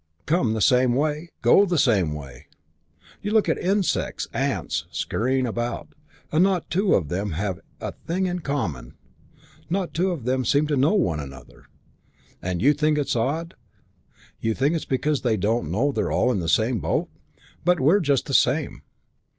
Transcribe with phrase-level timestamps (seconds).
[0.25, 1.29] Come the same way.
[1.43, 2.47] Go the same way.
[3.21, 5.93] You look at insects, ants, scurrying about,
[6.31, 8.95] and not two of them seem to have a thing in common,
[9.69, 11.65] not two of them seem to know one another;
[12.41, 13.53] and you think it's odd,
[14.39, 17.07] you think it's because they don't know they're all in the same boat.
[17.63, 18.81] But we're just the same.